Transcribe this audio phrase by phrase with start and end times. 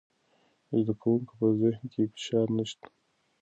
[0.69, 2.87] د زده کوونکو په ذهن کې فشار نشته.